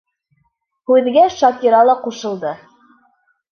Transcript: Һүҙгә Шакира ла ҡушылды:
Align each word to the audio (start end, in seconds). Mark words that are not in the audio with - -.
Һүҙгә 0.91 1.27
Шакира 1.35 1.83
ла 1.91 1.97
ҡушылды: 2.09 2.57